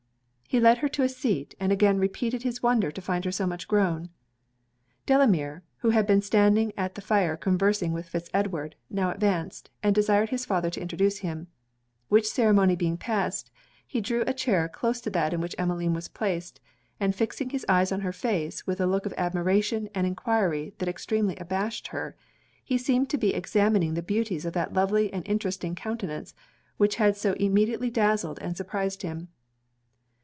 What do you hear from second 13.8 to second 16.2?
he drew a chair close to that in which Emmeline was